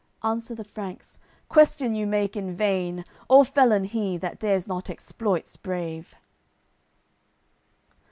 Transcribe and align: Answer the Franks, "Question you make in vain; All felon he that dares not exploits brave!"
Answer 0.23 0.55
the 0.55 0.63
Franks, 0.63 1.19
"Question 1.47 1.93
you 1.93 2.07
make 2.07 2.35
in 2.35 2.55
vain; 2.57 3.05
All 3.27 3.43
felon 3.43 3.83
he 3.83 4.17
that 4.17 4.39
dares 4.39 4.67
not 4.67 4.89
exploits 4.89 5.57
brave!" 5.57 6.15